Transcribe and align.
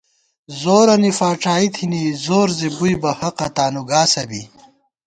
زورَنی 0.59 1.11
فاڄائی 1.17 1.67
تھنی 1.75 2.03
زور 2.25 2.47
زی 2.57 2.69
بُوئی 2.77 2.95
بہ 3.01 3.11
حقہ 3.19 3.47
تانُوگاسہ 3.55 4.23
بی 4.29 4.41